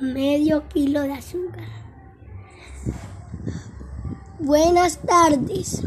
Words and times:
medio 0.00 0.66
kilo 0.68 1.02
de 1.02 1.12
azúcar. 1.12 1.68
Buenas 4.38 4.98
tardes, 4.98 5.82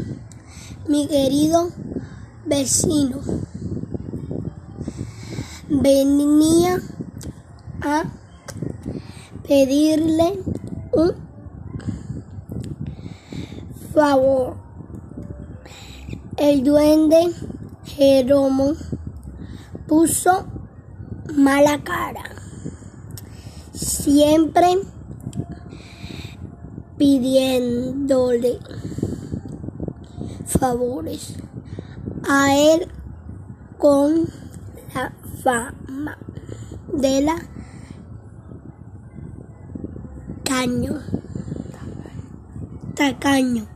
mi 0.88 1.08
querido 1.08 1.70
vecino. 2.46 3.20
Venía 5.68 6.80
a 7.82 8.04
pedirle 9.46 10.38
un 10.92 11.14
favor. 13.92 14.56
El 16.36 16.62
duende 16.62 17.32
Jeromo 17.84 18.74
puso 19.88 20.46
mala 21.34 21.82
cara. 21.82 22.43
Siempre 24.04 24.80
pidiéndole 26.98 28.58
favores 30.44 31.36
a 32.28 32.54
él 32.54 32.86
con 33.78 34.26
la 34.94 35.10
fama 35.42 36.18
de 36.92 37.22
la 37.22 37.36
caño 40.44 41.00
tacaño 42.96 43.66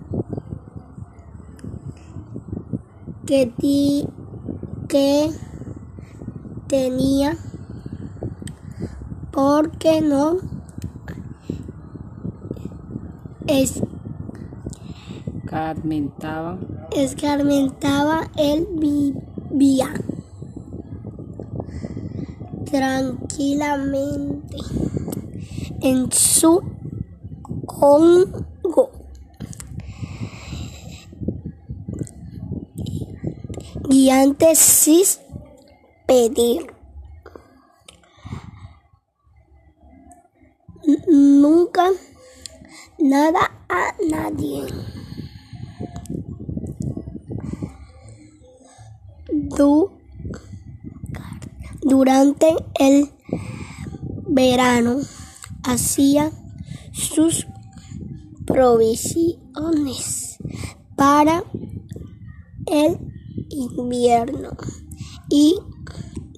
que, 3.24 3.46
ti, 3.46 4.06
que 4.88 5.30
tenía 6.66 7.34
porque 9.30 10.00
no 10.00 10.38
es 13.46 13.82
Carmentaba. 15.46 16.58
escarmentaba 16.92 18.30
él 18.36 18.66
vivía 18.78 19.92
tranquilamente 22.70 24.56
en 25.80 26.12
su 26.12 26.62
Congo. 27.66 28.90
Y 33.90 34.10
antes 34.10 34.58
sin 34.58 35.04
pedir. 36.06 36.77
Nunca 40.88 41.90
nada 42.98 43.40
a 43.68 43.94
nadie. 44.10 44.64
Du- 49.30 49.90
durante 51.82 52.56
el 52.80 53.10
verano 54.28 55.00
hacía 55.62 56.32
sus 56.92 57.46
provisiones 58.46 60.38
para 60.96 61.44
el 62.64 62.98
invierno 63.50 64.56
y 65.28 65.54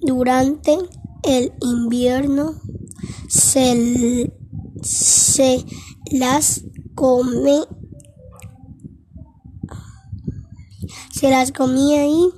durante 0.01 0.77
el 1.23 1.53
invierno 1.61 2.55
se, 3.29 4.33
se 4.81 5.65
las 6.11 6.63
come 6.95 7.65
se 11.11 11.29
las 11.29 11.51
comía 11.51 12.01
ahí 12.01 12.29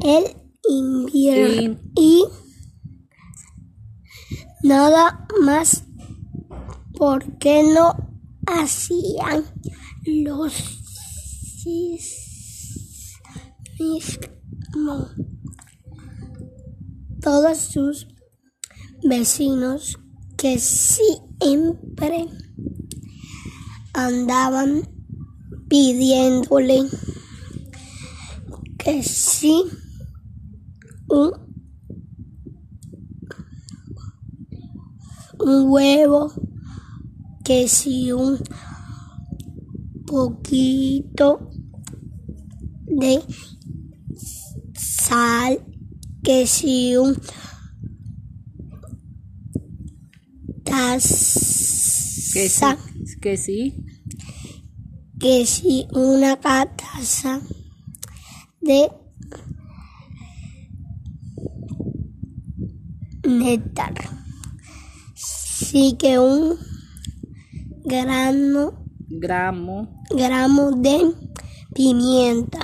el 0.00 0.36
invierno. 0.68 1.80
Y 1.96 2.24
nada 4.62 5.26
más 5.40 5.84
porque 6.98 7.62
no 7.62 7.94
hacían 8.46 9.44
los 10.04 10.52
mismo 13.78 15.08
todos 17.20 17.58
sus 17.58 18.08
vecinos 19.02 19.98
que 20.42 20.58
siempre 20.58 22.26
andaban 23.94 24.82
pidiéndole 25.68 26.88
que 28.76 29.04
sí 29.04 29.62
un, 31.08 31.30
un 35.38 35.70
huevo 35.70 36.32
que 37.44 37.68
si 37.68 38.10
un 38.10 38.40
poquito 40.04 41.50
de 42.86 43.22
sal, 44.74 45.64
que 46.24 46.48
si 46.48 46.96
un 46.96 47.16
Que 50.72 52.48
sí, 52.48 52.58
que 53.20 53.36
sí. 53.36 53.84
que 55.20 55.44
si 55.44 55.86
una 55.92 56.40
taza 56.40 57.42
de 58.62 58.90
néctar, 63.22 63.92
sí 65.14 65.94
que 65.98 66.18
un 66.18 66.56
grano 67.84 68.86
Gramo. 69.10 70.02
gramo 70.08 70.70
de 70.72 71.12
pimienta. 71.74 72.60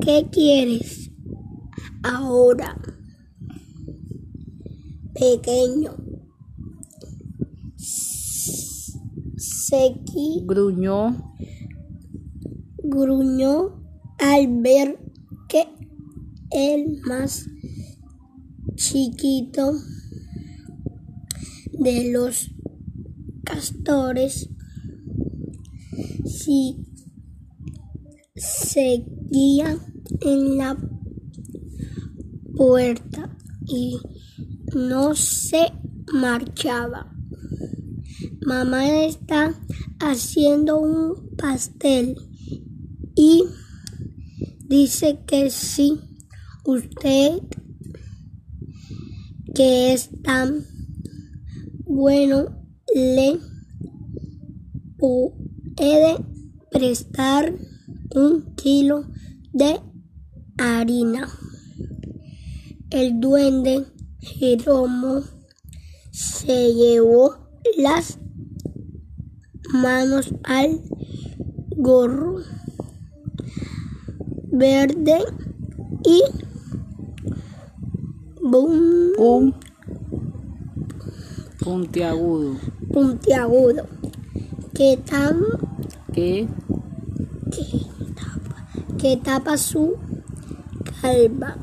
¿Qué 0.00 0.28
quieres 0.30 1.10
ahora, 2.04 2.76
pequeño? 5.14 5.96
Sequi 9.36 10.44
Gruñó. 10.46 11.32
gruñó 12.82 13.82
al 14.18 14.60
ver 14.62 14.98
que 15.48 15.66
el 16.50 17.00
más 17.06 17.46
chiquito 18.76 19.72
de 21.72 22.10
los 22.12 22.50
castores 23.44 24.50
si 26.24 26.84
seguía 28.34 29.78
en 30.20 30.56
la 30.56 30.76
puerta 32.56 33.36
y 33.66 33.98
no 34.74 35.14
se 35.14 35.72
marchaba. 36.12 37.12
Mamá 38.44 39.04
está 39.04 39.54
haciendo 40.00 40.78
un 40.78 41.36
pastel 41.36 42.16
y 43.14 43.44
dice 44.66 45.20
que 45.26 45.50
si 45.50 45.98
usted 46.64 47.40
que 49.54 49.92
es 49.92 50.10
tan 50.22 50.66
bueno 51.84 52.46
le 52.94 53.38
puede 54.98 56.16
prestar 56.70 57.54
un 58.14 58.54
kilo 58.56 59.06
de 59.52 59.80
harina. 60.58 61.28
El 62.90 63.20
duende 63.20 63.86
Jeromo 64.24 65.22
se 66.10 66.72
llevó 66.72 67.36
las 67.76 68.18
manos 69.74 70.34
al 70.44 70.80
gorro 71.76 72.36
verde 74.50 75.18
y 76.04 76.22
boom, 78.40 79.12
Pum. 79.16 79.52
Puntiagudo. 81.58 82.56
puntiagudo 82.92 83.86
que 84.72 84.96
tan 85.04 85.40
Que 86.12 86.48
que 88.98 89.16
tapa 89.18 89.58
su 89.58 89.96
calva 91.02 91.58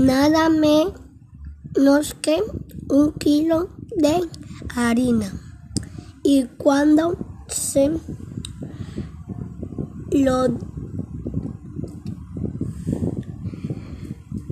nada 0.00 0.48
menos 0.48 2.14
que 2.22 2.42
un 2.88 3.12
kilo 3.12 3.68
de 3.96 4.20
harina. 4.74 5.30
Y 6.22 6.44
cuando 6.56 7.16
se 7.48 7.90
lo 10.12 10.48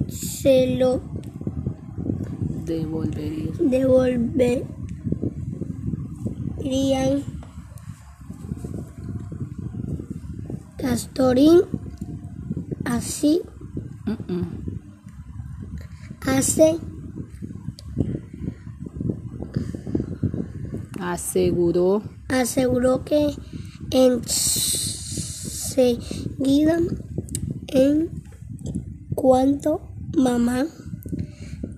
se 0.09 0.77
lo 0.79 1.01
Devolvería. 2.65 3.53
devolverían 3.59 4.69
Castorín 10.77 11.63
así. 12.85 13.43
Hace 16.29 16.77
Aseguró. 21.01 22.03
aseguró 22.29 23.05
que 23.05 23.35
enseguida 23.91 24.69
en 27.69 28.11
cuanto 29.15 29.81
mamá 30.17 30.67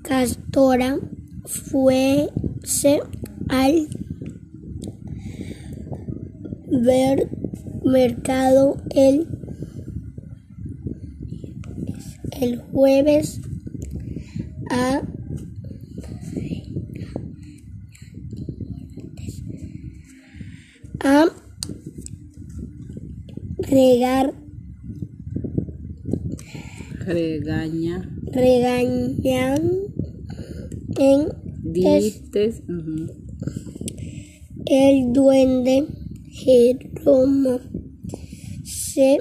Castora 0.03 0.99
fuese 1.45 3.03
al 3.49 3.89
ver 6.71 7.31
mercado 7.85 8.77
el 8.91 9.29
el 12.41 12.59
jueves 12.73 13.41
a 14.71 15.03
a 21.01 21.27
regar 23.59 24.35
Regaña. 27.07 28.09
regañan 28.33 29.71
en 30.99 31.29
ujú. 32.69 33.07
el 34.67 35.13
duende 35.13 35.87
Jeromo 36.31 37.61
se, 38.65 39.19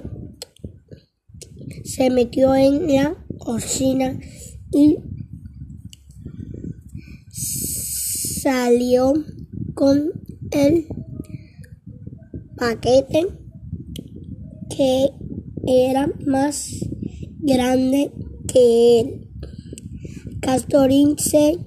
se 1.83 2.09
metió 2.09 2.55
en 2.55 2.87
la 2.93 3.25
cocina 3.39 4.19
y 4.71 4.97
salió 8.41 9.13
con 9.73 10.11
el 10.51 10.87
paquete 12.55 13.27
que 14.75 15.09
era 15.67 16.09
más 16.25 16.69
grande 17.39 18.11
que 18.47 18.99
él. 18.99 19.29
Castorín 20.41 21.17
se 21.17 21.57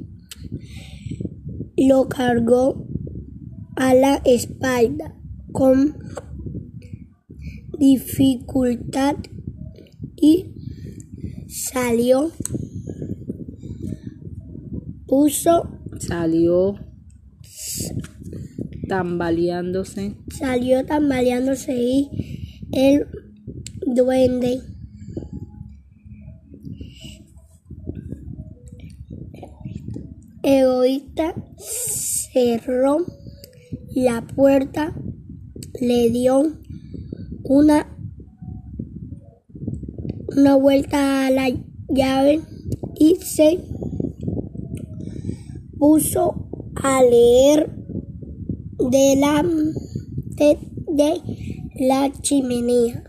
lo 1.76 2.08
cargó 2.08 2.86
a 3.76 3.94
la 3.94 4.22
espalda 4.24 5.14
con 5.52 5.98
dificultad 7.78 9.16
y 10.16 10.54
salió. 11.48 12.30
Puso, 15.06 15.81
Salió 16.06 16.74
tambaleándose. 18.88 20.16
salió 20.36 20.84
tambaleándose 20.84 21.74
y 21.74 22.10
el 22.72 23.06
duende 23.86 24.60
egoísta 30.42 31.34
cerró 32.32 33.06
la 33.94 34.26
puerta, 34.26 34.94
le 35.80 36.10
dio 36.10 36.58
una, 37.44 37.96
una 40.36 40.56
vuelta 40.56 41.26
a 41.26 41.30
la 41.30 41.48
llave 41.88 42.40
y 42.96 43.16
se 43.16 43.58
puso 45.82 46.48
a 46.76 47.02
leer 47.02 47.74
de 48.78 49.16
la, 49.18 49.42
de, 49.42 50.58
de 50.86 51.20
la 51.74 52.12
chimenea. 52.20 53.02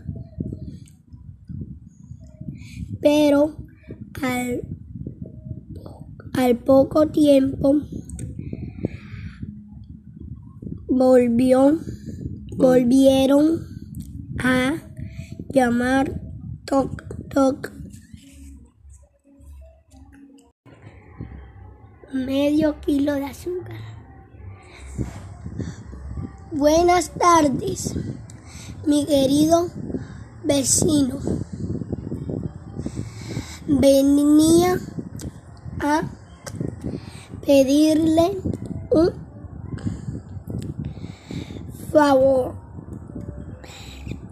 Pero 3.00 3.54
al 4.20 4.62
al 6.32 6.58
poco 6.58 7.06
tiempo 7.10 7.76
volvió, 10.88 11.78
volvieron 12.56 13.60
a 14.40 14.82
llamar 15.52 16.20
toc 16.64 17.04
toc. 17.28 17.73
Medio 22.14 22.80
kilo 22.80 23.14
de 23.14 23.24
azúcar. 23.24 23.80
Buenas 26.52 27.10
tardes, 27.10 27.92
mi 28.86 29.04
querido 29.04 29.68
vecino. 30.44 31.18
Venía 33.66 34.78
a 35.80 36.02
pedirle 37.44 38.38
un 38.92 39.12
favor. 41.90 42.54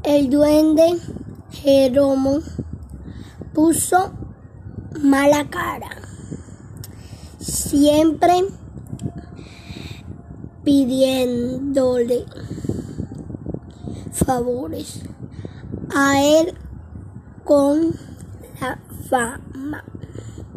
El 0.05 0.31
duende 0.31 1.01
Jeromo 1.51 2.39
puso 3.53 4.13
mala 5.01 5.51
cara. 5.51 6.02
Siempre 7.73 8.45
pidiéndole 10.63 12.27
favores 14.13 15.01
a 15.97 16.23
él 16.23 16.53
con 17.45 17.95
la 18.61 18.79
fama 19.09 19.85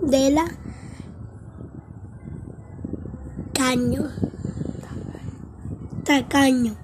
de 0.01 0.31
la 0.31 0.45
tacaño. 3.53 4.11
Tacaño. 6.03 6.75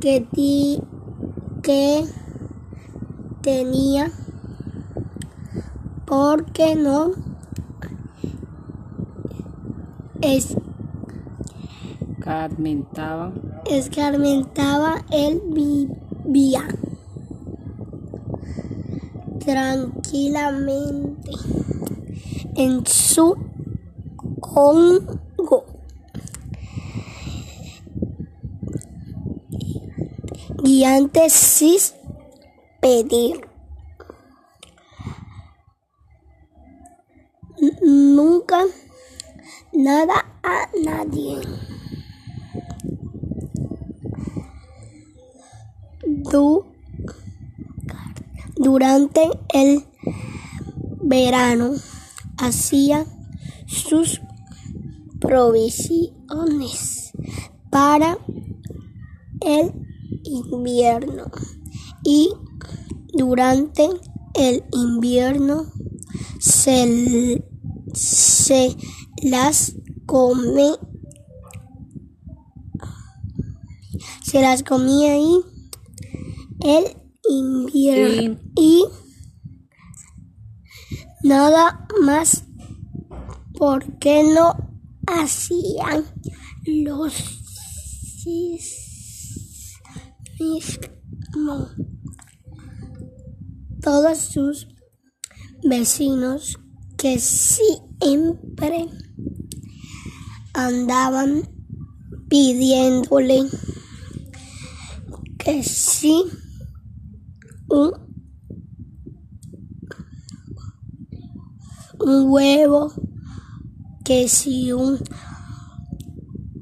Que, 0.00 0.26
ti, 0.32 0.80
que 1.62 2.06
tenía 3.42 4.10
porque 6.14 6.76
no 6.76 7.10
es, 10.22 10.56
Carmentaba. 12.20 13.32
escarmentaba 13.68 15.04
él 15.10 15.42
vivía 15.48 16.68
tranquilamente 19.44 21.32
en 22.54 22.86
su 22.86 23.36
Congo. 24.38 25.64
Y 30.62 30.84
antes 30.84 31.32
sin 31.32 31.80
pedir. 32.80 33.53
Nada 39.84 40.16
a 40.42 40.56
nadie. 40.82 41.36
Du- 46.32 46.64
durante 48.56 49.28
el 49.52 49.84
verano 51.02 51.74
hacía 52.38 53.04
sus 53.66 54.20
provisiones 55.20 57.12
para 57.70 58.16
el 59.40 59.72
invierno 60.24 61.24
y 62.04 62.30
durante 63.12 63.88
el 64.34 64.64
invierno 64.72 65.66
se, 66.40 67.44
se 67.92 68.76
las 69.24 69.74
come 70.04 70.76
se 74.22 74.40
las 74.42 74.62
comía 74.62 75.12
ahí 75.12 75.40
el 76.60 76.84
invierno. 77.28 78.38
Y 78.56 78.84
nada 81.22 81.86
más 82.02 82.44
porque 83.56 84.24
no 84.24 84.54
hacían 85.06 86.04
los 86.66 87.14
mismos 90.40 91.70
todos 93.80 94.18
sus 94.18 94.66
vecinos 95.62 96.58
que 96.96 97.18
siempre 97.18 98.88
andaban 100.54 101.42
pidiéndole 102.28 103.48
que 105.38 105.62
sí 105.62 106.24
un, 107.68 107.92
un 111.98 112.30
huevo, 112.30 112.92
que 114.04 114.28
si 114.28 114.72
un 114.72 114.98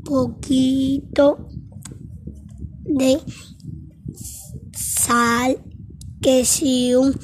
poquito 0.04 1.48
de 2.84 3.20
sal, 4.72 5.62
que 6.20 6.44
si 6.44 6.94
un 6.94 7.14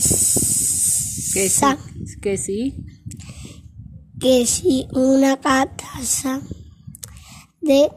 sí, 0.00 1.40
taza, 1.48 1.78
que 2.24 2.38
sí, 2.38 2.86
que 4.18 4.46
si 4.46 4.88
una 4.94 5.36
taza 5.36 6.40
de 7.60 7.90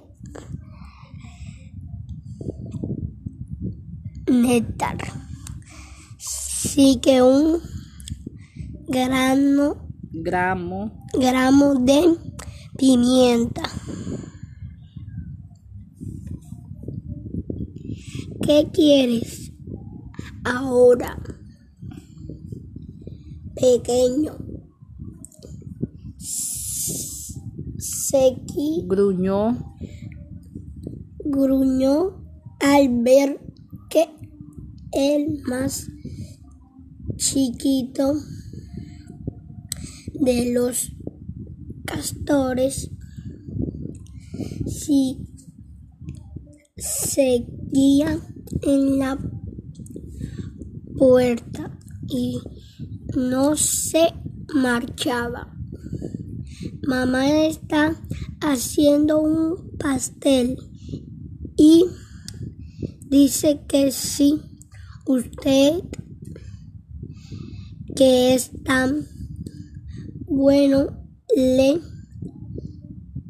néctar, 4.29 4.97
sí 6.19 6.99
que 7.01 7.21
un 7.21 7.61
grano, 8.89 9.87
gramo, 10.11 11.07
gramo 11.13 11.75
de 11.75 12.17
pimienta. 12.77 13.63
¿Qué 18.41 18.67
quieres 18.73 19.53
ahora, 20.43 21.17
pequeño? 23.59 24.37
Sequi 27.77 28.85
gruñó, 28.85 29.75
gruñó 31.25 32.23
al 32.59 33.03
ver 33.03 33.39
que 33.89 34.07
el 34.93 35.41
más 35.43 35.87
chiquito 37.17 38.13
de 40.13 40.53
los 40.53 40.91
castores 41.85 42.91
si 44.65 45.27
seguía 46.77 48.19
en 48.61 48.99
la 48.99 49.17
puerta 50.97 51.77
y 52.07 52.39
no 53.17 53.57
se 53.57 54.13
marchaba. 54.53 55.51
Mamá 56.87 57.47
está 57.47 57.99
haciendo 58.41 59.19
un 59.19 59.75
pastel 59.79 60.55
y 61.57 61.85
dice 63.09 63.59
que 63.67 63.91
si 63.91 64.39
usted 65.07 65.81
que 67.95 68.35
es 68.35 68.51
tan 68.63 69.07
bueno 70.27 71.03
le 71.35 71.81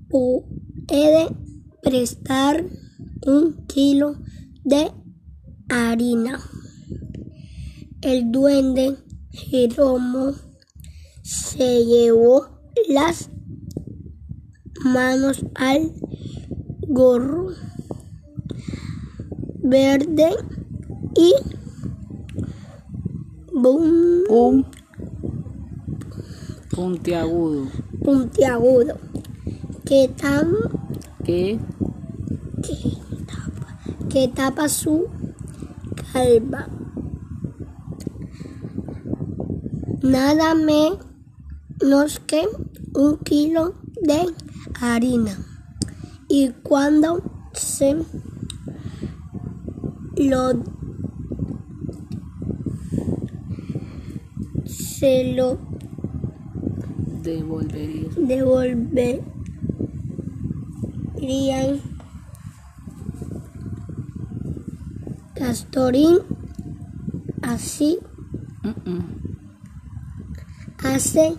puede 0.09 1.29
prestar 1.81 2.65
un 3.25 3.65
kilo 3.67 4.17
de 4.65 4.91
harina. 5.69 6.41
El 8.01 8.31
duende 8.33 9.06
Jeromo 9.37 10.33
se 11.21 11.85
llevó 11.85 12.47
las 12.89 13.29
manos 14.83 15.45
al 15.55 15.93
gorro 16.87 17.51
verde 19.63 20.29
y 21.15 21.33
boom, 23.53 24.65
puntiagudo, 26.71 27.67
puntiagudo. 28.03 28.97
Que 29.85 30.09
tan 30.09 30.51
que 31.23 31.59
que 32.61 32.97
tapa, 33.25 33.79
que 34.09 34.27
tapa 34.27 34.67
su 34.67 35.07
calva. 36.11 36.76
Nada 40.07 40.55
menos 40.55 42.19
que 42.25 42.47
un 42.95 43.17
kilo 43.17 43.75
de 44.01 44.25
harina. 44.79 45.37
Y 46.29 46.51
cuando 46.63 47.21
se 47.51 47.97
lo 50.15 50.63
se 54.65 55.33
lo 55.35 55.57
devolvería. 57.21 58.07
devolverían 58.15 59.25
Castorín 65.35 66.19
así. 67.41 67.99
Hace 70.83 71.35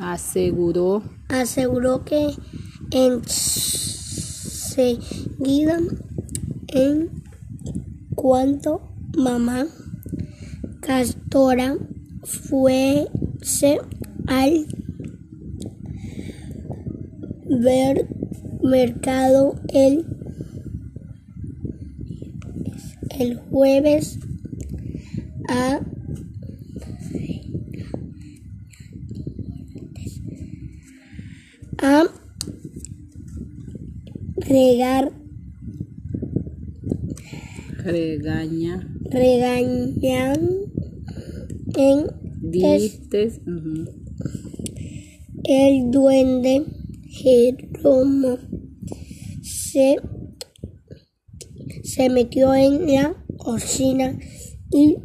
Aseguró. 0.00 1.02
aseguró 1.28 2.04
que 2.04 2.34
enseguida 2.90 3.38
en 6.68 7.22
cuanto 8.14 8.80
mamá 9.16 9.66
Castora 10.80 11.76
fuese 12.24 13.78
al 14.26 14.66
ver 17.46 18.08
mercado 18.62 19.56
el 19.68 20.06
el 23.18 23.36
jueves 23.36 24.18
a 25.50 25.80
a 31.82 32.04
regar. 34.36 35.12
Regaña, 37.82 38.86
regañan 39.10 40.38
en 41.76 42.06
diste, 42.42 43.32
ujú, 43.46 43.86
el 45.44 45.90
duende 45.90 46.66
Jeromo 47.08 48.38
se, 49.42 49.96
se 51.82 52.10
metió 52.10 52.54
en 52.54 52.86
la 52.86 53.24
cocina 53.38 54.18
y 54.70 54.96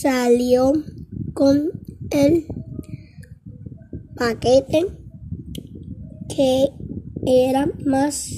salió 0.00 0.72
con 1.34 1.70
el 2.10 2.46
paquete 4.16 4.86
que 6.34 6.68
era 7.26 7.70
más 7.84 8.30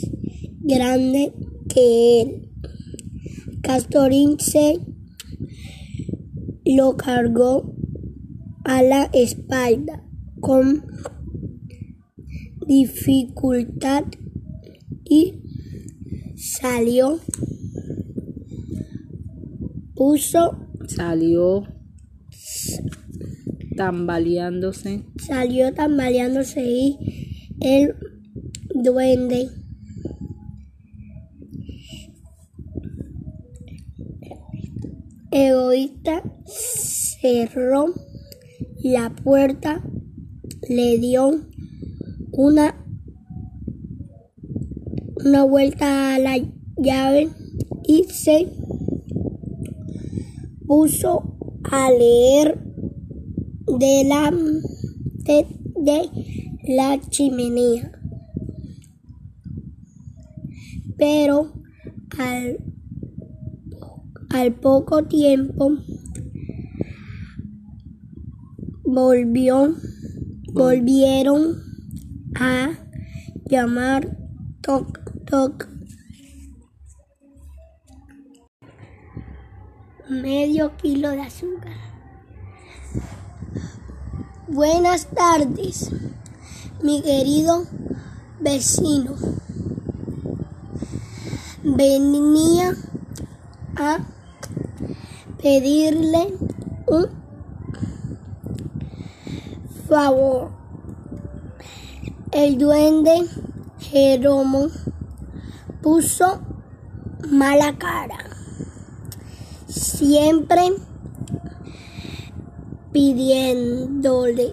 grande 0.61 1.33
que 1.69 2.23
él. 2.23 2.51
Castorín 3.63 4.41
se 4.41 4.81
lo 6.65 6.97
cargó 6.97 7.77
a 8.65 8.83
la 8.83 9.09
espalda 9.13 10.05
con 10.41 10.85
dificultad 12.67 14.05
y 15.05 15.35
salió, 16.35 17.21
puso, 19.95 20.72
Salió 20.89 21.65
tambaleándose. 23.77 25.05
salió 25.19 25.73
tambaleándose 25.73 26.63
y 26.63 26.99
el 27.61 27.95
duende 28.75 29.49
egoísta 35.33 36.23
cerró 37.21 37.87
la 38.83 39.15
puerta, 39.15 39.83
le 40.69 40.99
dio 40.99 41.41
una, 42.33 42.85
una 45.25 45.45
vuelta 45.45 46.15
a 46.15 46.19
la 46.19 46.37
llave 46.77 47.31
y 47.85 48.05
se 48.05 48.49
puso 50.73 51.37
a 51.65 51.91
leer 51.91 52.59
de 53.79 54.05
la, 54.07 54.31
de, 54.31 55.47
de 55.77 56.01
la 56.67 56.99
chimenea. 57.11 57.93
Pero 60.97 61.53
al, 62.19 62.57
al 64.31 64.55
poco 64.55 65.05
tiempo 65.05 65.77
volvió, 68.83 69.75
volvieron 70.55 71.59
a 72.35 72.79
llamar 73.45 74.17
toc 74.63 75.01
toc. 75.27 75.72
Medio 80.21 80.77
kilo 80.77 81.11
de 81.13 81.23
azúcar. 81.23 81.73
Buenas 84.47 85.07
tardes, 85.07 85.91
mi 86.83 87.01
querido 87.01 87.65
vecino. 88.39 89.15
Venía 91.63 92.75
a 93.75 94.01
pedirle 95.41 96.35
un 96.89 97.09
favor. 99.89 100.51
El 102.33 102.59
duende 102.59 103.31
Jeromo 103.79 104.67
puso 105.81 106.39
mala 107.31 107.79
cara. 107.79 108.32
Siempre 109.73 110.75
pidiéndole 112.93 114.53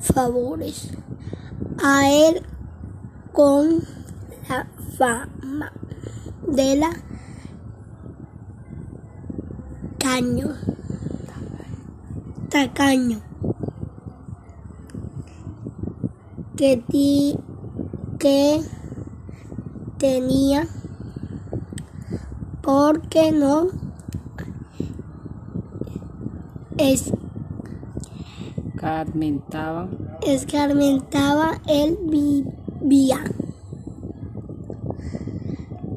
favores 0.00 0.90
a 1.82 2.10
él 2.10 2.42
con 3.32 3.82
la 4.50 4.66
fama 4.98 5.72
de 6.46 6.76
la 6.76 6.90
caño 9.98 10.54
tacaño 12.50 13.22
que, 16.54 16.76
ti, 16.76 17.38
que 18.18 18.60
tenía 19.96 20.68
porque 22.62 23.32
no 23.32 23.68
es, 26.78 27.12
Carmentaba. 28.76 29.88
escarmentaba 30.26 31.60
él 31.68 31.98
vivía 32.04 33.22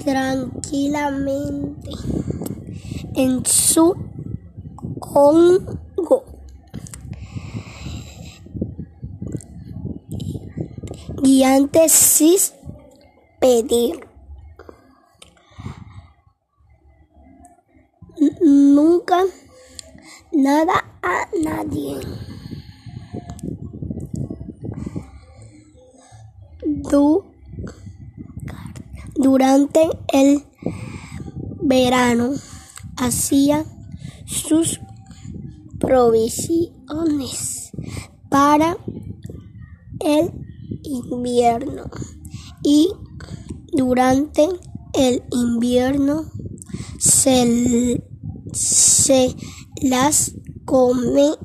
tranquilamente 0.06 1.90
en 3.16 3.46
su 3.46 3.96
Congo. 5.00 6.24
Y 11.24 11.44
antes 11.44 11.92
sin 11.92 12.38
pedir. 13.40 14.05
Nunca 18.42 19.24
nada 20.32 20.74
a 21.02 21.28
nadie. 21.44 22.00
Du- 26.64 27.24
durante 29.16 29.90
el 30.14 30.44
verano 31.62 32.32
hacía 32.98 33.66
sus 34.26 34.80
provisiones 35.80 37.72
para 38.30 38.78
el 40.00 40.32
invierno 40.84 41.90
y 42.64 42.90
durante 43.72 44.48
el 44.94 45.24
invierno 45.32 46.26
se, 47.00 48.04
se 48.56 49.36
las 49.82 50.34
come 50.66 51.36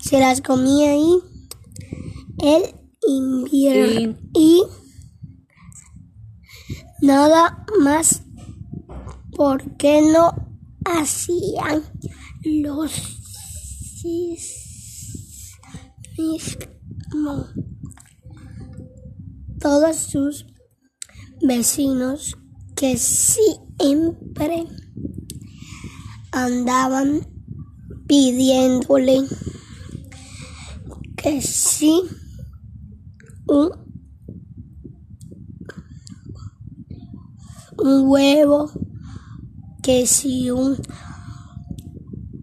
se 0.00 0.20
las 0.20 0.40
comía 0.40 0.90
ahí 0.90 1.18
el 2.38 2.74
invierno. 3.06 4.18
Y 4.34 4.62
nada 7.00 7.64
más 7.80 8.22
porque 9.34 10.02
no 10.02 10.32
hacían 10.84 11.82
los 12.44 12.92
mismos. 16.16 16.64
Todos 19.58 19.96
sus 19.96 20.46
vecinos 21.40 22.36
que 22.76 22.98
siempre 23.78 24.66
andaban 26.32 27.26
pidiéndole 28.06 29.24
que 31.16 31.40
sí 31.40 32.02
un, 33.46 33.70
un 37.78 38.08
huevo 38.08 38.70
que 39.82 40.06
si 40.06 40.50
un 40.50 40.76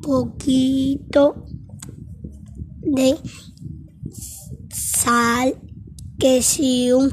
poquito 0.02 1.46
de 2.82 3.18
sal, 4.70 5.60
que 6.20 6.42
si 6.42 6.92
un 6.92 7.12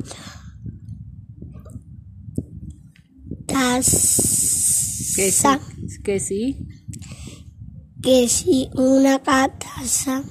Que 3.58 5.32
sí. 5.32 5.48
Que 6.04 6.20
sí. 6.20 6.68
que 8.00 8.28
si 8.28 8.70
una 8.76 9.18
taza 9.18 10.22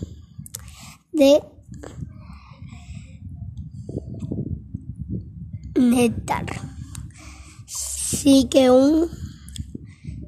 de 1.12 1.42
néctar, 5.76 6.46
sí 7.66 8.48
que 8.50 8.70
un 8.70 9.10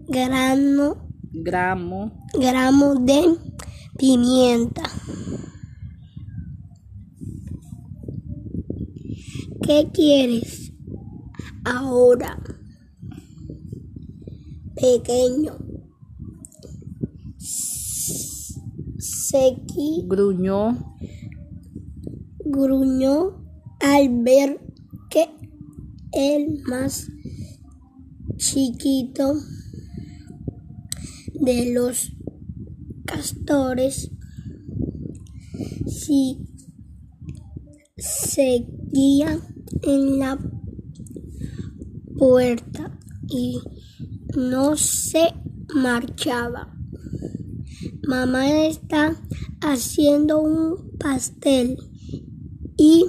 grano 0.10 1.08
Gramo. 1.32 2.28
gramo 2.34 2.96
de 2.96 3.38
pimienta. 3.98 4.84
¿Qué 9.62 9.88
quieres 9.94 10.74
ahora? 11.64 12.59
Pequeño. 14.80 15.58
Sequi 18.98 20.06
Gruñó. 20.08 20.96
gruñó 22.46 23.46
al 23.82 24.24
ver 24.24 24.62
que 25.10 25.30
el 26.13 26.62
más 26.63 27.08
chiquito 28.38 29.34
de 31.34 31.74
los 31.74 32.13
castores 33.06 34.12
si 35.88 36.39
seguía 37.98 39.39
en 39.84 40.20
la 40.20 40.39
puerta 42.18 42.98
y 43.28 43.60
no 44.39 44.78
se 44.78 45.34
marchaba. 45.75 46.73
Mamá 48.08 48.67
está 48.67 49.21
haciendo 49.60 50.39
un 50.39 50.97
pastel 50.97 51.78
y 52.78 53.06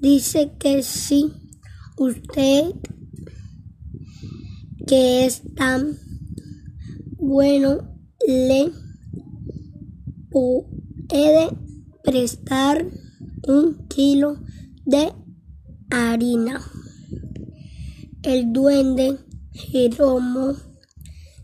dice 0.00 0.50
que 0.58 0.82
si 0.82 1.32
usted 1.96 2.74
que 4.88 5.26
es 5.26 5.42
tan 5.54 5.96
bueno 7.16 7.78
le 8.26 8.72
puede 10.30 11.56
prestar 12.02 12.84
un 13.46 13.86
kilo 13.86 14.40
de 14.84 15.12
harina. 15.90 16.60
El 18.22 18.52
duende 18.52 19.29
Jeromo 19.52 20.54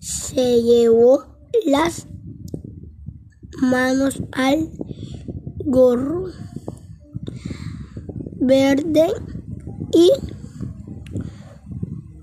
se 0.00 0.62
llevó 0.62 1.24
las 1.66 2.06
manos 3.60 4.22
al 4.32 4.70
gorro 5.64 6.26
verde 8.40 9.08
y 9.92 10.10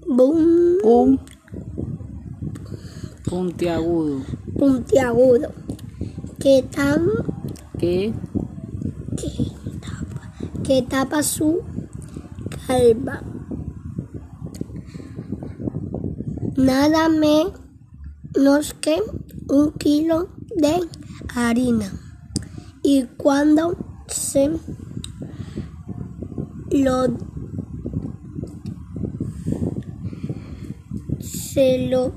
boom, 0.08 0.78
Un 0.84 1.20
puntiagudo. 3.26 4.22
puntiagudo 4.58 5.52
que 6.40 6.64
tan 6.72 7.08
Que 7.78 8.14
que 9.18 9.52
tapa, 9.80 10.34
que 10.64 10.82
tapa 10.84 11.24
su 11.24 11.62
calva. 12.68 13.22
Nada 16.56 17.10
menos 17.10 18.74
que 18.80 19.02
un 19.50 19.72
kilo 19.74 20.30
de 20.56 20.80
harina. 21.36 21.92
Y 22.84 23.04
cuando 23.18 23.76
se 24.08 24.52
lo 26.72 27.08
se 31.54 31.88
lo 31.90 32.14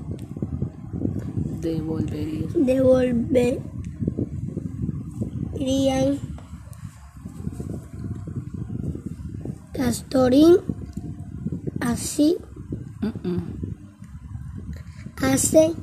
devolvería. 1.61 2.47
devolverían 2.55 3.57
Castorín 9.73 10.57
así. 11.79 12.37
Hace 15.21 15.73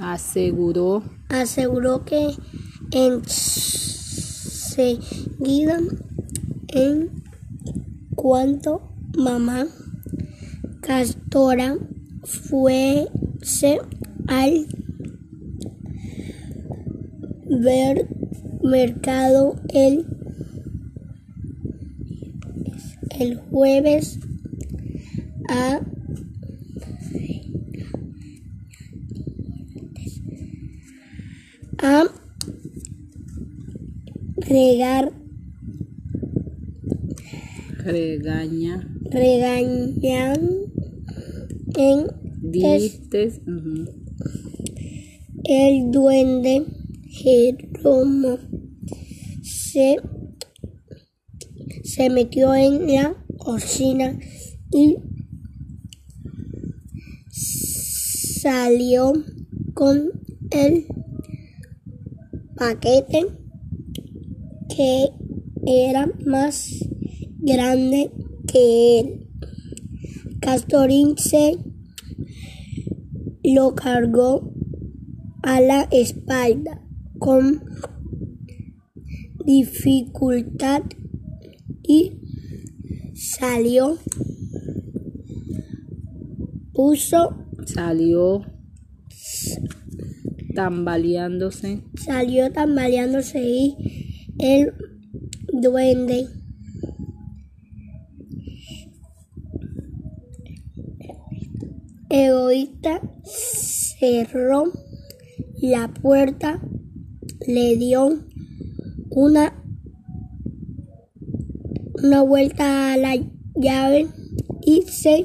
Aseguró. 0.00 1.02
aseguró 1.28 2.04
que 2.04 2.34
enseguida 2.90 3.38
en 6.68 7.22
cuanto 8.16 8.82
mamá 9.16 9.66
Castora 10.80 11.76
fuese 12.24 13.80
al 14.26 14.66
ver 17.48 18.08
mercado 18.62 19.56
el 19.68 20.06
el 23.18 23.36
jueves 23.36 24.18
a 25.52 25.80
a 31.78 32.04
regar 34.48 35.12
regaña. 37.84 38.88
regañan 39.10 40.40
en 41.76 41.98
es- 42.52 43.10
Diste. 43.10 43.40
ujú. 43.46 43.84
el 45.44 45.90
duende 45.90 46.64
Jeromo 47.08 48.38
se, 49.42 49.96
se 51.84 52.10
metió 52.10 52.54
en 52.54 52.86
la 52.94 53.16
cocina 53.38 54.18
y 54.72 54.96
salió 58.42 59.12
con 59.72 60.10
el 60.50 60.86
paquete 62.56 63.26
que 64.68 65.10
era 65.64 66.10
más 66.26 66.66
grande 67.38 68.10
que 68.48 68.98
él. 68.98 69.28
Castorín 70.40 71.16
se 71.16 71.56
lo 73.44 73.76
cargó 73.76 74.52
a 75.44 75.60
la 75.60 75.86
espalda 75.92 76.82
con 77.20 77.62
dificultad 79.44 80.82
y 81.84 82.14
salió. 83.14 83.98
Puso, 86.72 87.42
Salió 87.66 88.44
tambaleándose. 90.54 91.82
salió 91.96 92.50
tambaleándose 92.52 93.40
y 93.42 93.76
el 94.38 94.72
duende 95.52 96.26
egoísta 102.12 103.00
cerró 103.24 104.64
la 105.62 105.88
puerta, 105.94 106.60
le 107.46 107.76
dio 107.76 108.18
una, 109.10 109.54
una 112.02 112.22
vuelta 112.22 112.92
a 112.92 112.96
la 112.98 113.14
llave 113.54 114.08
y 114.60 114.82
se 114.82 115.24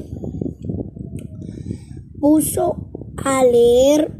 puso 2.19 2.89
a 3.17 3.43
leer 3.43 4.13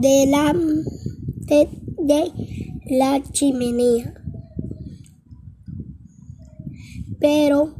delante 0.00 1.68
de 1.98 2.32
la 2.90 3.22
chimenea. 3.32 4.14
Pero 7.18 7.74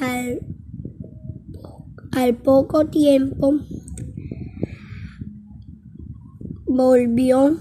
al 0.00 0.40
al 2.16 2.34
poco 2.34 2.86
tiempo 2.86 3.60
volvieron 6.66 7.58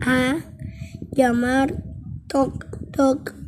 a 0.00 0.38
llamar 1.12 1.84
toc 2.26 2.66
toc. 2.90 3.39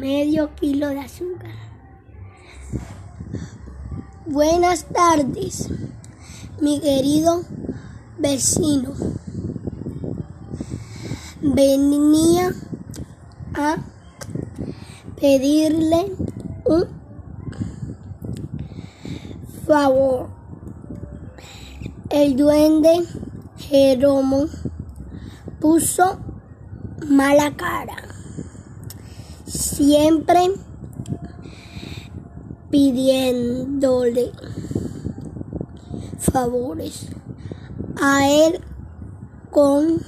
Medio 0.00 0.54
kilo 0.54 0.88
de 0.88 1.00
azúcar. 1.00 1.50
Buenas 4.24 4.86
tardes, 4.86 5.68
mi 6.62 6.80
querido 6.80 7.42
vecino. 8.18 8.94
Venía 11.42 12.54
a 13.52 13.76
pedirle 15.20 16.16
un 16.64 16.86
favor. 19.66 20.30
El 22.08 22.36
duende 22.36 23.06
Jeromo 23.58 24.46
puso 25.60 26.18
mala 27.06 27.54
cara. 27.54 28.11
Siempre 29.52 30.40
pidiéndole 32.70 34.32
favores 36.18 37.08
a 38.00 38.26
él 38.30 38.60
con 39.50 39.98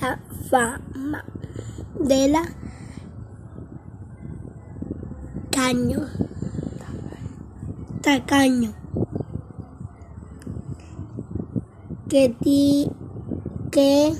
la 0.00 0.20
fama 0.48 1.24
de 1.98 2.28
la 2.28 2.42
caño 5.50 6.06
tacaño 8.02 8.72
que, 12.08 12.28
ti- 12.40 12.88
que 13.72 14.12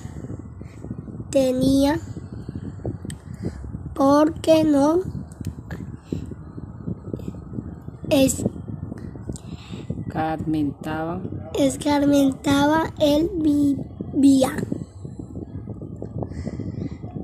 tenía 1.31 2.01
porque 3.97 4.63
no 4.63 5.01
es, 8.11 8.45
Carmentaba. 10.09 11.23
escarmentaba 11.59 12.93
él 13.01 13.31
vivía 13.41 14.55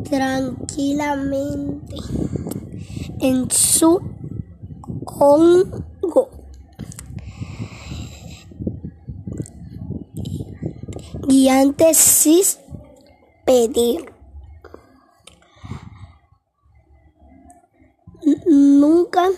tranquilamente 0.08 1.96
en 3.20 3.50
su 3.50 4.00
Congo. 5.04 6.30
Y 11.28 11.48
antes 11.48 11.96
sin 11.96 12.42
pedir. 13.44 14.11
Nunca 18.82 19.30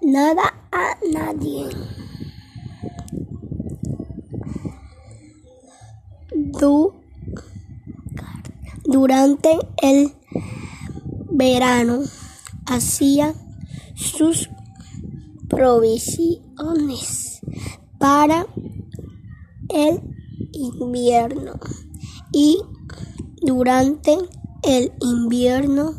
nada 0.00 0.54
a 0.70 0.84
nadie. 1.12 1.66
Du- 6.60 6.94
durante 8.84 9.58
el 9.82 10.12
verano 11.32 12.04
hacía 12.66 13.34
sus 13.96 14.48
provisiones 15.48 17.40
para 17.98 18.46
el 19.70 20.00
invierno 20.52 21.58
y 22.32 22.60
durante 23.42 24.16
el 24.62 24.92
invierno 25.00 25.94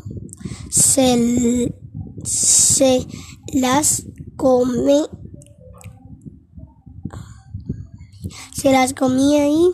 se, 0.70 1.74
se 2.24 3.06
las 3.52 4.04
come 4.36 5.06
se 8.58 8.72
las 8.72 8.92
comía 8.92 9.44
ahí 9.44 9.70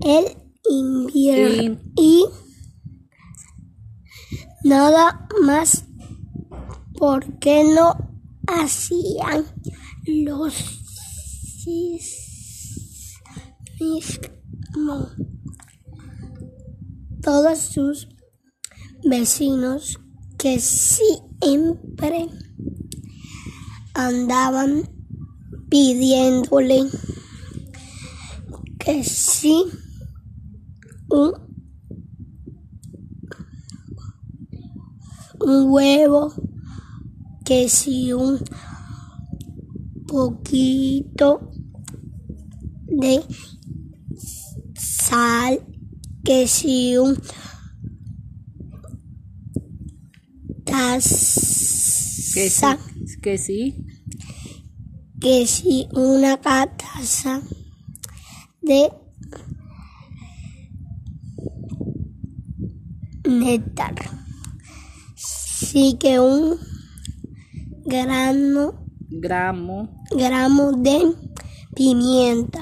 el 0.00 0.38
invierno. 0.70 1.78
Y 1.96 2.24
nada 4.64 5.28
más 5.42 5.84
porque 6.98 7.64
no 7.64 7.94
hacían 8.46 9.44
los 10.06 10.54
mismo 13.78 15.08
todos 17.22 17.58
sus 17.58 18.08
vecinos 19.04 20.00
que 20.38 20.60
siempre 20.60 22.28
andaban 23.92 24.88
pidiéndole 25.68 26.86
que 28.78 29.02
sí 29.02 29.64
un, 31.10 31.32
un 35.40 35.70
huevo 35.70 36.32
que 37.44 37.68
si 37.68 38.12
un 38.12 38.38
poquito 40.06 41.50
de 42.86 43.24
sal 44.76 45.66
que 46.22 46.46
si 46.46 46.96
un 46.96 47.20
Que 50.78 52.50
sí. 52.50 52.66
Que 53.20 53.36
sí. 53.36 53.86
que 55.20 55.46
si 55.48 55.88
una 55.92 56.36
taza 56.36 57.42
de 58.62 58.92
néctar 63.24 63.94
sí 65.16 65.96
que 65.98 66.20
un 66.20 66.56
grano 67.84 68.86
Gramo. 69.10 70.04
gramo 70.16 70.72
de 70.72 71.12
pimienta. 71.74 72.60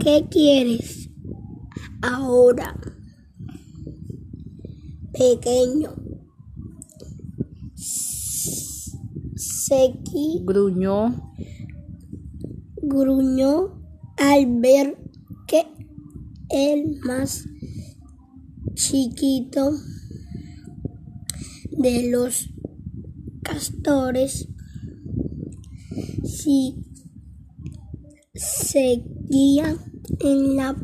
¿Qué 0.00 0.26
quieres 0.30 1.10
ahora, 2.02 2.74
pequeño? 5.18 5.94
Sequi 9.34 10.42
Gruñó. 10.44 11.32
gruñó 12.80 13.82
al 14.16 14.60
ver 14.60 14.96
que 15.46 15.66
el 16.50 17.00
más 17.00 17.44
chiquito 18.74 19.72
de 21.70 22.10
los 22.10 22.48
castores 23.42 24.48
si 26.24 26.76
seguía 28.34 29.76
en 30.20 30.56
la 30.56 30.76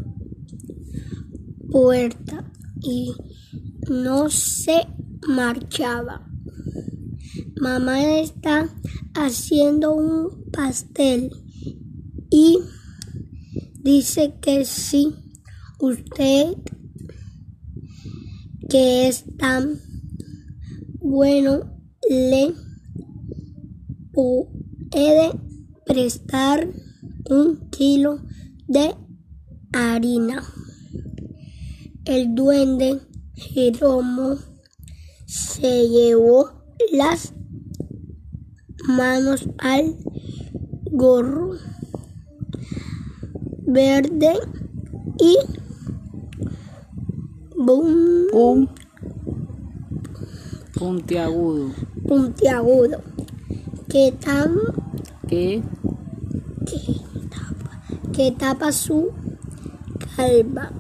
puerta 1.71 2.53
y 2.83 3.13
no 3.89 4.31
se 4.31 4.87
marchaba. 5.29 6.27
Mamá 7.61 8.19
está 8.19 8.69
haciendo 9.15 9.95
un 9.95 10.51
pastel 10.51 11.31
y 12.31 12.59
dice 13.83 14.35
que 14.41 14.65
si 14.65 15.15
usted 15.79 16.57
que 18.69 19.09
es 19.09 19.25
tan 19.37 19.79
bueno 21.01 21.61
le 22.09 22.55
puede 24.13 25.33
prestar 25.87 26.69
un 27.31 27.71
kilo 27.71 28.21
de 28.67 28.95
harina. 29.73 30.43
El 32.05 32.35
duende 32.35 33.01
Jeromo 33.35 34.37
se 35.27 35.89
llevó 35.89 36.51
las 36.93 37.33
manos 38.87 39.49
al 39.59 39.97
gorro 40.91 41.57
verde 43.67 44.35
y 45.19 45.37
boom, 47.57 48.27
Un. 48.33 48.71
Puntiagudo. 50.75 51.71
puntiagudo 52.07 53.01
que 53.89 54.13
tan 54.13 54.55
Que 55.29 55.63
que 56.67 57.01
tapa, 57.31 57.83
que 58.13 58.33
tapa 58.33 58.73
su 58.73 59.11
calva. 60.17 60.73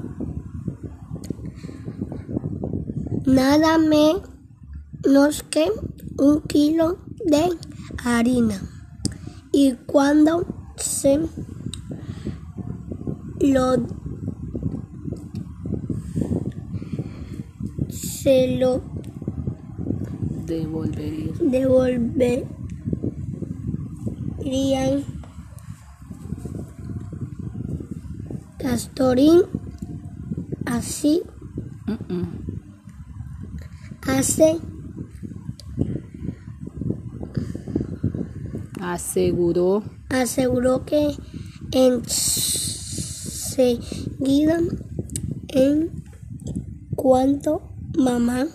Nada 3.27 3.79
menos 3.79 5.43
que 5.51 5.73
un 6.19 6.43
kilo 6.43 6.99
de 7.25 7.49
harina. 8.05 8.61
Y 9.51 9.73
cuando 9.87 10.47
se 10.77 11.21
lo 13.41 13.79
se 18.25 18.59
lo 18.59 18.83
devolvería. 20.47 21.33
devolverían 21.41 22.45
Castorín 28.59 29.43
así. 30.67 31.23
Hace 34.07 34.59
Aseguró. 38.81 39.83
aseguró 40.11 40.85
que 40.85 41.17
enseguida 41.73 42.21
en 45.49 45.90
cuanto 46.95 47.62
mamá 47.97 48.47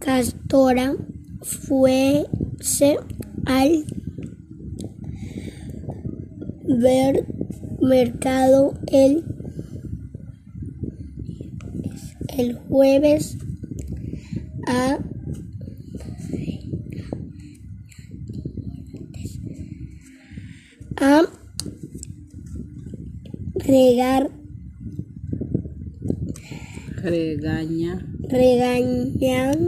Castora 0.00 0.96
fuese 1.42 2.98
al 3.46 3.84
ver 6.66 7.26
mercado 7.80 8.74
el, 8.88 9.24
el 12.36 12.54
jueves 12.68 13.38
a 14.66 14.98
a 20.96 21.22
regar 23.54 24.30
Regaña. 27.02 28.06
regañan 28.28 29.58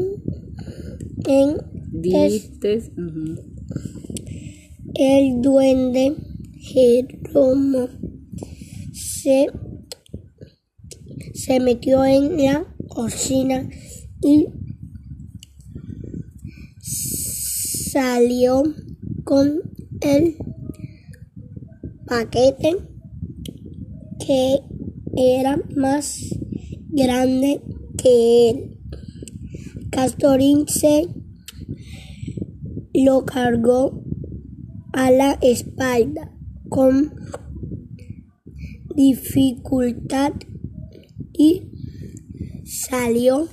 en 1.27 1.57
Diste. 1.91 2.79
ujú. 2.97 3.41
el 4.95 5.41
duende 5.43 6.15
Jeromo 6.61 7.89
se, 8.93 9.47
se 11.35 11.61
metió 11.61 12.05
en 12.05 12.37
la 12.39 12.67
cocina 12.89 13.69
y 14.23 14.47
salió 17.95 18.65
con 19.23 19.61
el 20.01 20.37
paquete 22.09 22.75
que 24.19 24.59
era 25.17 25.61
más 25.77 26.19
grande 26.89 27.63
que 27.97 28.51
él. 28.51 28.81
Castorín 29.93 30.67
se 30.67 31.07
lo 32.95 33.25
cargó 33.25 34.03
a 34.93 35.13
la 35.13 35.39
espalda 35.41 36.33
con 36.69 37.15
dificultad 38.97 40.33
y 41.33 41.71
salió. 42.65 43.47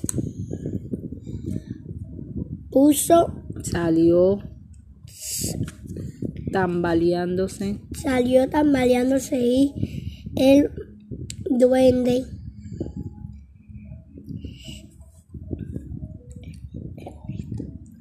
Puso, 2.72 3.41
Salió 3.64 4.40
tambaleándose. 6.52 7.80
salió 7.94 8.50
tambaleándose 8.50 9.38
y 9.38 9.74
el 10.36 10.70
duende 11.50 12.26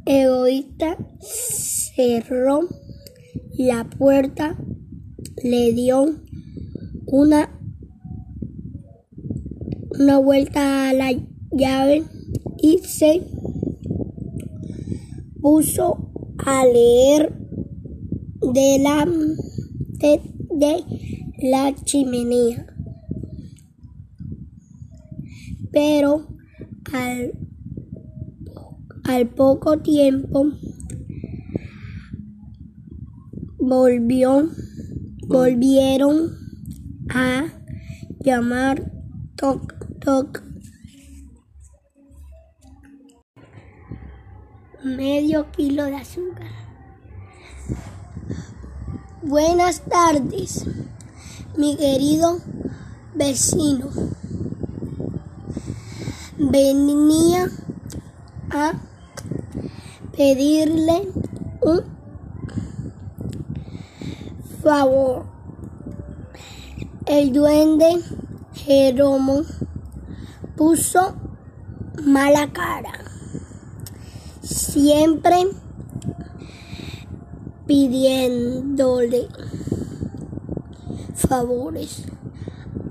egoísta 0.07 0.97
cerró 1.95 2.69
la 3.57 3.85
puerta, 3.85 4.57
le 5.43 5.73
dio 5.73 6.17
una, 7.07 7.51
una 9.99 10.19
vuelta 10.19 10.89
a 10.89 10.93
la 10.95 11.13
llave 11.53 12.05
y 12.59 12.79
se 12.79 13.21
puso 15.41 16.13
a 16.39 16.65
leer 16.65 17.37
de 18.53 18.79
la, 18.81 19.07
de, 19.07 20.21
de 20.57 20.85
la 21.43 21.75
chimenea. 21.85 22.67
Pero 25.73 26.27
al 26.93 27.41
al 29.11 29.29
poco 29.29 29.79
tiempo 29.79 30.53
volvió, 33.59 34.49
volvieron 35.27 36.31
a 37.09 37.47
llamar 38.21 38.93
toc 39.37 39.75
toc. 39.99 40.50
Medio 44.83 45.51
kilo 45.51 45.85
de 45.85 45.97
azúcar. 45.97 46.49
Buenas 49.21 49.83
tardes, 49.83 50.65
mi 51.55 51.77
querido 51.77 52.39
vecino. 53.15 53.91
Venía 56.39 57.51
a 58.51 58.73
pedirle 60.17 61.09
un 61.61 61.85
favor. 64.63 65.27
El 67.05 67.35
duende 67.35 68.01
Jeromo 68.55 69.43
puso 70.57 71.15
mala 72.03 72.51
cara. 72.51 73.10
Siempre 74.71 75.49
pidiéndole 77.67 79.29
favores 81.15 82.05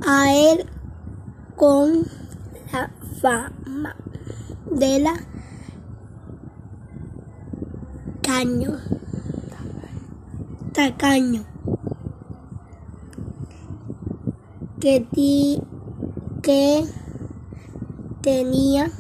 a 0.06 0.34
él 0.34 0.66
con 1.56 2.06
la 2.74 2.92
fama 3.22 3.96
de 4.70 5.00
la 5.00 5.14
tacaño. 8.22 8.78
Tacaño. 10.74 11.44
Que, 14.80 15.06
ti, 15.12 15.62
que 16.42 16.86
tenía 18.22 18.92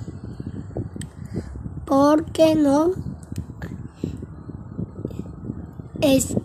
porque 1.89 2.53
no 2.53 2.91
es, 6.01 6.35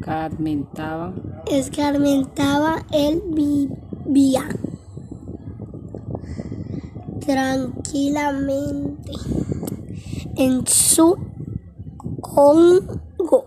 Carmentaba. 0.00 1.12
escarmentaba 1.46 2.86
el 2.92 3.20
vivía 3.34 4.48
tranquilamente 7.26 9.12
en 10.36 10.64
su 10.68 11.18
Congo. 12.20 13.46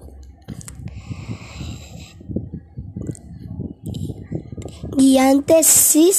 Guiante 4.97 5.63
sin 5.63 6.11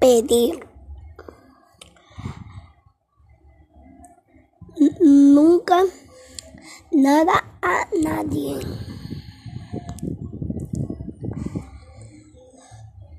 pedir. 0.00 0.67
Nunca 5.00 5.82
nada 6.92 7.44
a 7.62 7.86
nadie. 8.02 8.56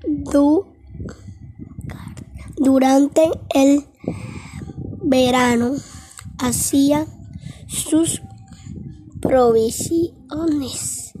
Du- 0.06 0.66
durante 2.56 3.22
el 3.54 3.84
verano 5.02 5.74
hacía 6.38 7.06
sus 7.68 8.22
provisiones 9.20 11.12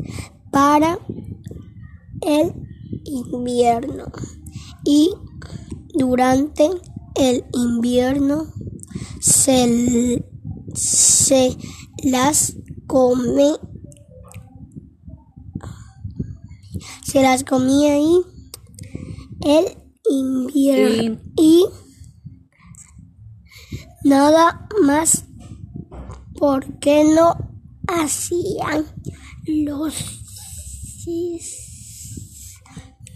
para 0.50 0.98
el 2.22 2.52
invierno 3.04 4.06
y 4.84 5.12
durante 5.94 6.70
el 7.14 7.44
invierno 7.52 8.46
se, 9.20 10.24
se 10.80 11.56
las 12.02 12.56
come 12.86 13.56
se 17.04 17.22
las 17.22 17.42
comía 17.44 17.94
ahí 17.94 18.22
el 19.40 19.76
invierno. 20.08 21.20
Y 21.36 21.64
nada 24.04 24.68
más 24.82 25.24
porque 26.38 27.04
no 27.04 27.34
hacían 27.88 28.86
los 29.46 29.94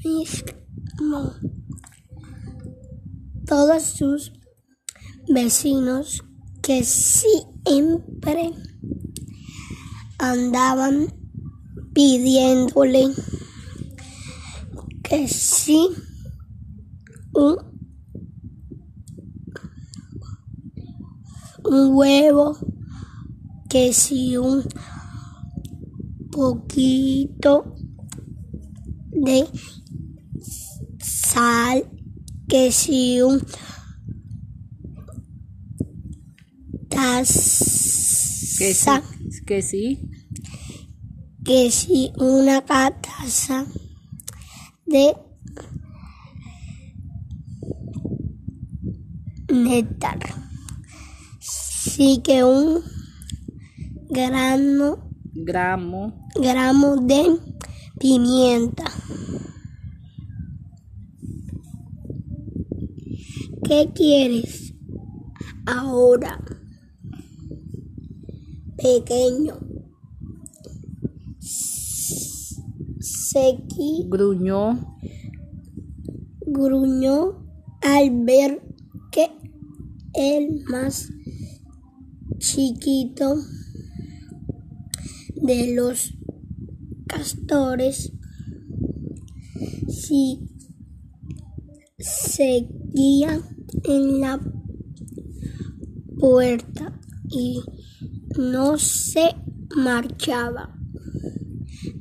mismos 0.04 1.40
todos 3.46 3.82
sus 3.82 4.32
vecinos 5.28 6.24
que 6.64 6.82
siempre 6.82 8.54
andaban 10.18 11.12
pidiéndole 11.92 13.10
que 15.02 15.28
sí 15.28 15.90
un 17.34 17.58
un 21.64 21.94
huevo, 21.94 22.56
que 23.68 23.92
si 23.92 24.38
un 24.38 24.64
poquito 26.32 27.74
de 29.10 29.46
sal, 30.98 31.84
que 32.48 32.72
si 32.72 33.20
un 33.20 33.40
Que 33.40 33.40
sí. 33.40 33.64
Taza, 36.95 39.03
Que 39.47 39.62
sí. 39.62 40.11
que 41.45 41.70
si 41.70 42.12
una 42.16 42.64
taza 42.64 43.66
de 44.86 45.14
néctar, 49.53 50.18
sí 51.40 52.20
que 52.24 52.45
un 52.45 52.80
grano 54.11 55.11
Gramo. 55.34 56.28
gramo 56.40 56.97
de 56.97 57.38
pimienta. 57.99 58.84
¿Qué 63.66 63.90
quieres 63.95 64.74
ahora? 65.66 66.38
Pequeño. 68.77 69.59
Sequi 73.01 74.07
Gruñó. 74.09 74.97
gruñó 76.47 77.45
al 77.83 78.25
ver 78.25 78.62
que 79.11 79.29
el 80.14 80.64
más 80.64 81.09
chiquito 82.39 83.37
de 85.35 85.75
los 85.75 86.14
castores 87.07 88.12
si 89.89 90.49
seguía 91.99 93.41
en 93.85 94.20
la 94.20 94.41
puerta 96.18 97.01
y 97.31 97.61
no 98.37 98.78
se 98.78 99.35
marchaba. 99.76 100.74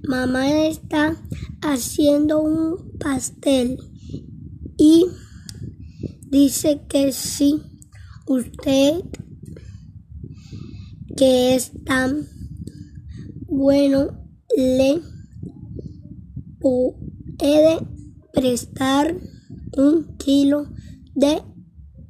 Mamá 0.07 0.65
está 0.65 1.15
haciendo 1.61 2.41
un 2.41 2.97
pastel 2.99 3.77
y 4.77 5.05
dice 6.29 6.81
que 6.87 7.11
si 7.11 7.61
usted 8.27 9.03
que 11.15 11.55
es 11.55 11.71
tan 11.85 12.27
bueno 13.47 14.17
le 14.57 15.01
puede 16.59 17.87
prestar 18.33 19.15
un 19.77 20.17
kilo 20.17 20.67
de 21.13 21.41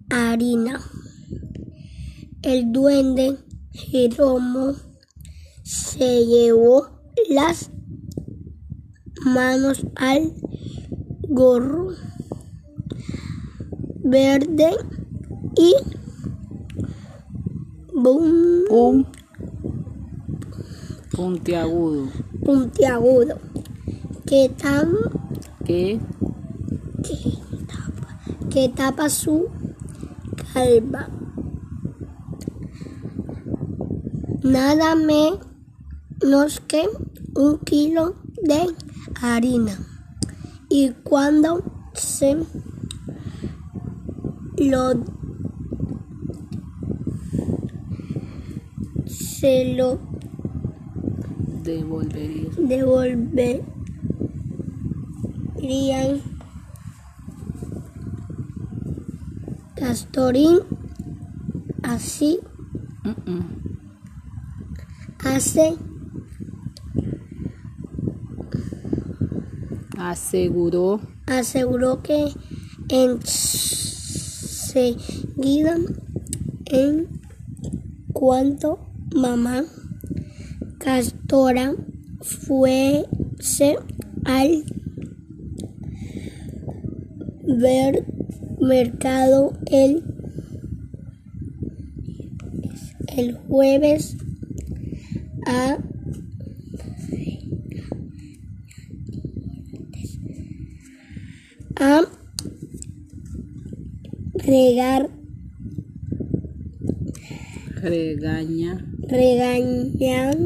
harina. 0.10 0.80
El 2.42 2.72
duende 2.72 3.38
Jeromo 3.74 4.74
se 5.64 6.26
llevó 6.26 6.88
las 7.30 7.72
manos 9.26 9.86
al 9.96 10.34
gorro 11.30 11.90
verde 14.04 14.72
y 15.58 15.74
boom, 17.94 18.64
Un. 18.70 19.08
Puntiagudo. 21.12 22.08
puntiagudo 22.44 23.38
que 24.26 24.50
tan 24.50 24.94
Que. 25.64 26.00
que 28.50 28.70
tapa 28.70 29.10
su 29.10 29.48
calva. 30.54 31.08
Nada 34.54 34.94
menos 34.94 36.60
que 36.68 36.88
un 37.34 37.58
kilo 37.66 38.16
de 38.44 38.68
harina. 39.20 39.76
Y 40.70 40.92
cuando 41.04 41.64
se 41.96 42.38
lo 44.58 45.04
se 49.08 49.74
lo 49.74 49.98
Devolvería. 51.64 52.52
devolverían 52.60 53.64
Castorín 59.74 60.60
así. 61.82 62.40
Hace 65.24 65.76
Aseguró. 69.98 71.00
aseguró 71.28 72.02
que 72.04 72.32
enseguida 72.90 73.38
en 76.66 77.08
cuanto 78.12 78.80
mamá 79.16 79.64
Castora 80.78 81.74
fuese 82.22 83.78
al 84.26 84.66
ver 87.46 88.06
mercado 88.60 89.54
el 89.68 90.04
el 93.16 93.38
jueves 93.48 94.18
a 95.46 95.78
a 101.76 102.02
regar 104.36 105.10
Regaña. 107.82 108.86
regañan 109.10 110.38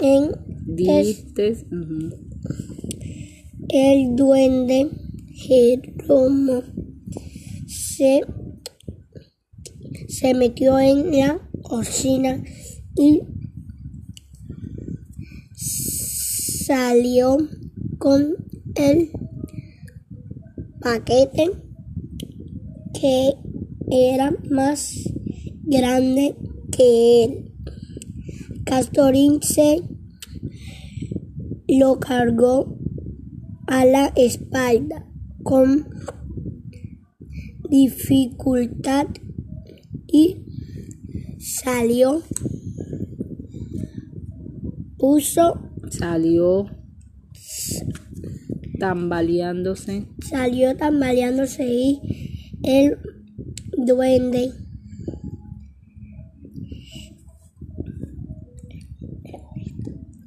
en 0.00 0.30
Diste. 0.66 1.52
ujú. 1.70 2.10
el 3.68 4.16
duende 4.16 4.88
Jeromo 5.32 6.62
se, 7.66 8.20
se 10.08 10.34
metió 10.34 10.78
en 10.78 11.12
la 11.12 11.40
cocina 11.62 12.42
y 12.96 13.20
salió 16.70 17.36
con 17.98 18.36
el 18.76 19.10
paquete 20.80 21.50
que 22.94 23.32
era 23.90 24.32
más 24.48 24.94
grande 25.64 26.36
que 26.70 27.24
él. 27.24 27.54
Castorín 28.64 29.42
se 29.42 29.82
lo 31.66 31.98
cargó 31.98 32.78
a 33.66 33.84
la 33.84 34.12
espalda 34.14 35.08
con 35.42 35.88
dificultad 37.68 39.08
y 40.06 40.46
salió. 41.40 42.22
Puso, 44.98 45.69
Salió. 45.90 46.66
Tambaleándose. 48.78 50.06
salió 50.26 50.74
tambaleándose 50.74 51.66
y 51.66 52.00
el 52.62 52.96
duende 53.76 54.52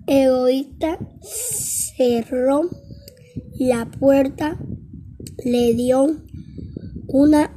egoísta 0.05 0.99
cerró 1.97 2.69
la 3.57 3.89
puerta, 3.89 4.57
le 5.43 5.73
dio 5.73 6.17
una, 7.07 7.51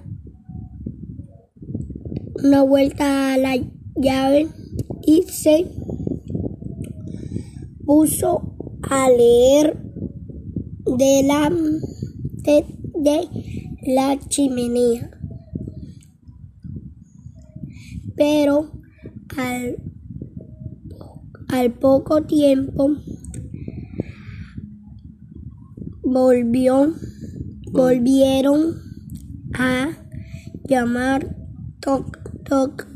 una 2.43 2.63
vuelta 2.63 3.35
a 3.35 3.39
la 3.39 3.57
llave 3.97 4.49
y 5.03 5.23
se 5.23 5.67
puso 7.87 8.57
a 8.82 9.09
leer 9.09 9.78
de 10.99 11.22
la, 11.24 11.51
de, 12.45 12.64
de 12.95 13.28
la 13.87 14.18
chimenea. 14.28 15.16
pero 18.16 18.72
al, 19.37 19.76
al 21.49 21.72
poco 21.74 22.22
tiempo 22.22 22.97
volvió, 26.03 26.95
volvieron 27.72 28.76
a 29.55 29.91
llamar 30.64 31.37
toc 31.80 32.18
toc 32.45 32.95